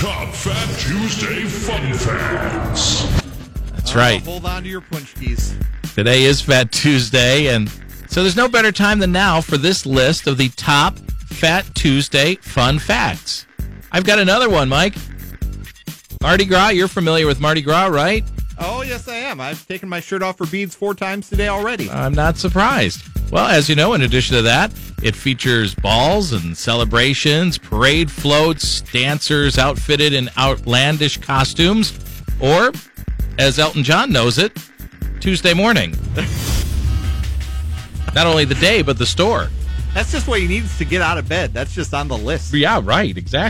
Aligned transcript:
Top 0.00 0.32
Fat 0.32 0.78
Tuesday 0.78 1.44
Fun 1.44 1.92
Facts. 1.92 3.02
That's 3.72 3.94
right. 3.94 4.22
Hold 4.22 4.46
on 4.46 4.62
to 4.62 4.68
your 4.70 4.80
paczkis. 4.80 5.54
Today 5.94 6.22
is 6.22 6.40
Fat 6.40 6.72
Tuesday, 6.72 7.48
and 7.48 7.68
so 8.08 8.22
there's 8.22 8.34
no 8.34 8.48
better 8.48 8.72
time 8.72 8.98
than 8.98 9.12
now 9.12 9.42
for 9.42 9.58
this 9.58 9.84
list 9.84 10.26
of 10.26 10.38
the 10.38 10.48
top 10.56 10.98
Fat 11.26 11.66
Tuesday 11.74 12.36
fun 12.36 12.78
facts. 12.78 13.44
I've 13.92 14.04
got 14.04 14.18
another 14.18 14.48
one, 14.48 14.70
Mike. 14.70 14.94
Mardi 16.22 16.46
Gras, 16.46 16.70
you're 16.70 16.88
familiar 16.88 17.26
with 17.26 17.38
Mardi 17.38 17.60
Gras, 17.60 17.88
right? 17.88 18.24
Oh, 18.58 18.80
yes, 18.80 19.06
I 19.06 19.16
am. 19.16 19.38
I've 19.38 19.68
taken 19.68 19.90
my 19.90 20.00
shirt 20.00 20.22
off 20.22 20.38
for 20.38 20.46
beads 20.46 20.74
four 20.74 20.94
times 20.94 21.28
today 21.28 21.48
already. 21.48 21.90
I'm 21.90 22.14
not 22.14 22.38
surprised. 22.38 23.02
Well, 23.30 23.46
as 23.46 23.68
you 23.68 23.76
know, 23.76 23.94
in 23.94 24.02
addition 24.02 24.36
to 24.36 24.42
that, 24.42 24.72
it 25.02 25.14
features 25.14 25.74
balls 25.74 26.32
and 26.32 26.56
celebrations, 26.56 27.58
parade 27.58 28.10
floats, 28.10 28.80
dancers 28.80 29.56
outfitted 29.56 30.12
in 30.12 30.28
outlandish 30.36 31.18
costumes, 31.18 31.96
or, 32.40 32.72
as 33.38 33.60
Elton 33.60 33.84
John 33.84 34.10
knows 34.10 34.38
it, 34.38 34.56
Tuesday 35.20 35.54
morning. 35.54 35.90
Not 38.14 38.26
only 38.26 38.44
the 38.44 38.56
day, 38.56 38.82
but 38.82 38.98
the 38.98 39.06
store. 39.06 39.48
That's 39.94 40.10
just 40.10 40.26
what 40.26 40.40
he 40.40 40.48
needs 40.48 40.76
to 40.78 40.84
get 40.84 41.00
out 41.00 41.16
of 41.16 41.28
bed. 41.28 41.52
That's 41.52 41.74
just 41.74 41.94
on 41.94 42.08
the 42.08 42.18
list. 42.18 42.52
Yeah, 42.52 42.80
right, 42.82 43.16
exactly. 43.16 43.48